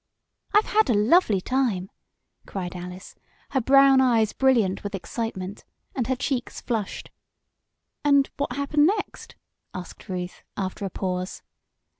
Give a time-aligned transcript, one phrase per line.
[0.55, 1.91] I've had a lovely time!"
[2.47, 3.13] cried Alice,
[3.51, 7.11] her brown eyes brilliant with excitement, and her cheeks flushed.
[8.03, 9.35] "And what happened next?"
[9.75, 11.43] asked Ruth, after a pause.